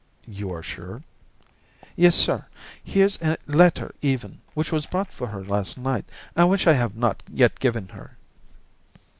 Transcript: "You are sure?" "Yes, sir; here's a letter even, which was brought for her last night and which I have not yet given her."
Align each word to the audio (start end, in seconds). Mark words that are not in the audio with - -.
"You 0.25 0.51
are 0.51 0.63
sure?" 0.63 1.03
"Yes, 1.95 2.15
sir; 2.15 2.47
here's 2.83 3.21
a 3.21 3.37
letter 3.45 3.93
even, 4.01 4.41
which 4.55 4.71
was 4.71 4.87
brought 4.87 5.11
for 5.13 5.27
her 5.27 5.43
last 5.43 5.77
night 5.77 6.05
and 6.35 6.49
which 6.49 6.65
I 6.65 6.73
have 6.73 6.95
not 6.95 7.21
yet 7.31 7.59
given 7.59 7.89
her." 7.89 8.17